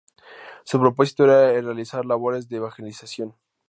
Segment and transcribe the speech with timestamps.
[0.63, 3.35] Su propósito era el realizar labores de evangelización.